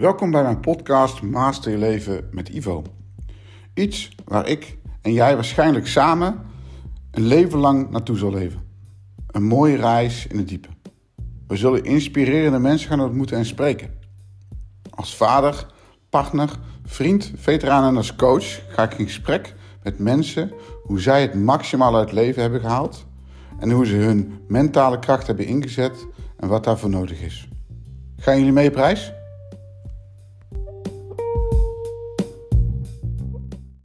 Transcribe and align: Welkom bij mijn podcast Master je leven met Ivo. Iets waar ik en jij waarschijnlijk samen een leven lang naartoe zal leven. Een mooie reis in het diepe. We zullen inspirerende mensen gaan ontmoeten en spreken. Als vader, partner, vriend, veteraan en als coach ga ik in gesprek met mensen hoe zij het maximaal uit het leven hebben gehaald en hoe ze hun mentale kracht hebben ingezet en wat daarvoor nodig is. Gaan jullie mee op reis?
Welkom 0.00 0.30
bij 0.30 0.42
mijn 0.42 0.60
podcast 0.60 1.22
Master 1.22 1.70
je 1.70 1.78
leven 1.78 2.28
met 2.30 2.48
Ivo. 2.48 2.82
Iets 3.74 4.10
waar 4.24 4.48
ik 4.48 4.78
en 5.02 5.12
jij 5.12 5.34
waarschijnlijk 5.34 5.86
samen 5.86 6.40
een 7.10 7.26
leven 7.26 7.58
lang 7.58 7.90
naartoe 7.90 8.16
zal 8.16 8.30
leven. 8.30 8.60
Een 9.26 9.42
mooie 9.42 9.76
reis 9.76 10.26
in 10.26 10.36
het 10.38 10.48
diepe. 10.48 10.68
We 11.46 11.56
zullen 11.56 11.84
inspirerende 11.84 12.58
mensen 12.58 12.88
gaan 12.88 13.00
ontmoeten 13.00 13.36
en 13.36 13.46
spreken. 13.46 13.90
Als 14.90 15.16
vader, 15.16 15.66
partner, 16.10 16.50
vriend, 16.84 17.32
veteraan 17.36 17.88
en 17.88 17.96
als 17.96 18.16
coach 18.16 18.60
ga 18.68 18.82
ik 18.82 18.98
in 18.98 19.06
gesprek 19.06 19.54
met 19.82 19.98
mensen 19.98 20.52
hoe 20.82 21.00
zij 21.00 21.22
het 21.22 21.34
maximaal 21.34 21.96
uit 21.96 22.04
het 22.04 22.18
leven 22.18 22.42
hebben 22.42 22.60
gehaald 22.60 23.06
en 23.58 23.70
hoe 23.70 23.86
ze 23.86 23.94
hun 23.94 24.38
mentale 24.48 24.98
kracht 24.98 25.26
hebben 25.26 25.46
ingezet 25.46 26.06
en 26.36 26.48
wat 26.48 26.64
daarvoor 26.64 26.90
nodig 26.90 27.20
is. 27.20 27.48
Gaan 28.16 28.38
jullie 28.38 28.52
mee 28.52 28.68
op 28.68 28.74
reis? 28.74 29.15